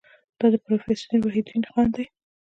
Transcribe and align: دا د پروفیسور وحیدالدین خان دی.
دا 0.39 0.45
د 0.53 0.55
پروفیسور 0.65 1.19
وحیدالدین 1.23 1.63
خان 1.71 1.87
دی. 1.95 2.05